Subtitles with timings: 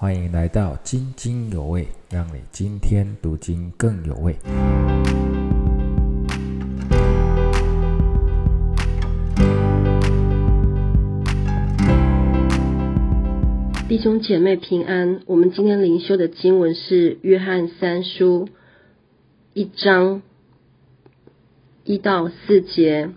[0.00, 4.36] 欢迎来到津津有味，让你今天读经更有味。
[13.88, 18.48] 弟兄姐妹平安，我们今天灵修的经文是约翰三书
[19.52, 20.22] 一章
[21.82, 23.10] 一到四节。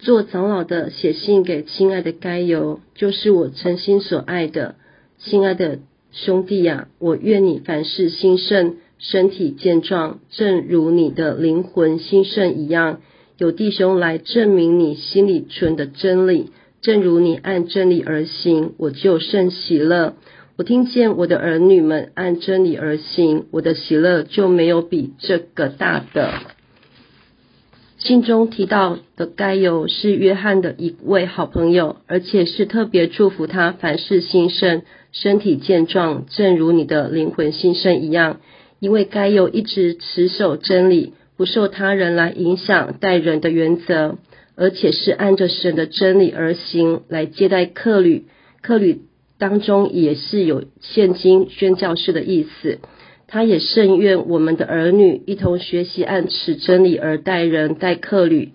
[0.00, 4.74] 做长老的写信给亲爱的该由，就是我诚心所爱的，
[5.20, 5.78] 亲爱的。
[6.14, 13.00] 兄弟呀，我愿你凡事兴盛，身体健壮，正如你的灵魂兴盛一样。
[13.36, 20.14] 有弟兄来证明你心里存的真理，正如你按真理而行，我就甚喜乐。
[20.56, 26.32] 我听见我的儿女们按真理而行，我的喜乐就没有比这个大的。
[28.04, 34.82] 信中提到的该有是约翰的一位好朋友，而且是特别祝福他凡事兴盛。
[35.10, 38.40] 身体健壮，正如你的灵魂新生一样。
[38.78, 44.18] 因为该有一直持守真理，不受他人来影响待人的原则，
[44.54, 48.26] 而且是按着神的真理而行，来接待客旅。
[48.60, 49.00] 客旅
[49.38, 52.80] 当中也是有现今宣教士的意思。
[53.34, 58.52] 他也甚愿我们的儿女一同学习按此真理而待人待客旅。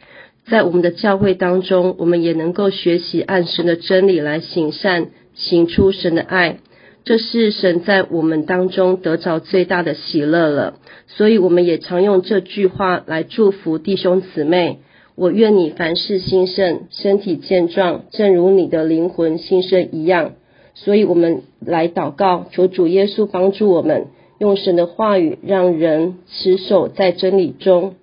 [0.48, 6.60] 在我们的教会当中，我们也能够学习按神的真理来行善，行出神的爱。
[7.04, 10.76] 这是神在我们当中得着最大的喜乐了。
[11.08, 14.80] 所以，我们也常用这句话来祝福弟兄姊妹：
[15.18, 20.36] 我愿你凡事兴盛，身体健壮，正如你的灵魂兴盛一样。
[20.74, 24.06] 所以，我们来祷告，求主耶稣帮助我们，
[24.40, 27.94] 用神的话语让人持守在真理中。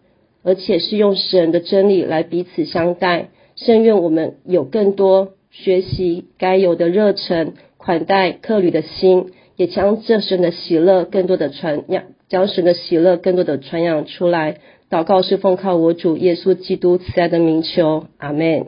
[0.49, 14.59] 而且是用神的真理来彼此相待，甚愿我们有更多学习该有的热忱，款待客旅的心，也将这神的喜乐更多的传扬，将神的喜乐更多的传扬出来。
[14.89, 18.67] 祷告是奉靠我主耶稣基督慈爱的名求，阿门。